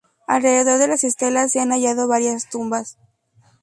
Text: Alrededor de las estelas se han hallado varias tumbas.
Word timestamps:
Alrededor 0.25 0.79
de 0.79 0.87
las 0.87 1.03
estelas 1.03 1.51
se 1.51 1.59
han 1.59 1.69
hallado 1.71 2.07
varias 2.07 2.49
tumbas. 2.49 2.97